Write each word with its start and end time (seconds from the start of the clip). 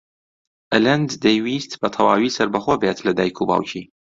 ئەلەند 0.73 1.09
دەیویست 1.23 1.71
بەتەواوی 1.81 2.33
سەربەخۆ 2.37 2.75
بێت 2.81 2.99
لە 3.05 3.11
دایک 3.17 3.37
و 3.39 3.47
باوکی. 3.49 3.83